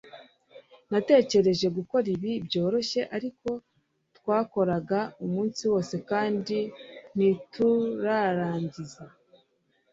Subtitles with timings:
[0.91, 3.49] natekereje gukora ibi byoroshye, ariko
[4.17, 6.57] twakoraga umunsi wose kandi
[7.15, 9.03] ntiturarangiza